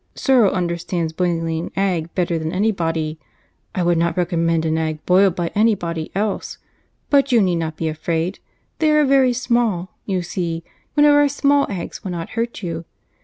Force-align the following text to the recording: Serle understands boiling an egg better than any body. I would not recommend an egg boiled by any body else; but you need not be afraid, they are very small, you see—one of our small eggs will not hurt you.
Serle 0.15 0.49
understands 0.51 1.13
boiling 1.13 1.59
an 1.59 1.71
egg 1.75 2.09
better 2.15 2.39
than 2.39 2.51
any 2.51 2.71
body. 2.71 3.19
I 3.75 3.83
would 3.83 3.99
not 3.99 4.17
recommend 4.17 4.65
an 4.65 4.75
egg 4.75 5.05
boiled 5.05 5.35
by 5.35 5.51
any 5.53 5.75
body 5.75 6.09
else; 6.15 6.57
but 7.11 7.31
you 7.31 7.39
need 7.39 7.57
not 7.57 7.77
be 7.77 7.87
afraid, 7.87 8.39
they 8.79 8.89
are 8.89 9.05
very 9.05 9.31
small, 9.31 9.93
you 10.07 10.23
see—one 10.23 11.05
of 11.05 11.13
our 11.13 11.29
small 11.29 11.67
eggs 11.69 12.03
will 12.03 12.09
not 12.09 12.31
hurt 12.31 12.63
you. 12.63 12.85